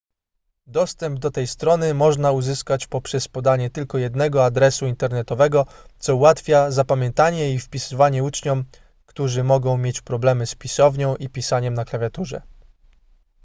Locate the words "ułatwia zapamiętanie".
6.15-7.53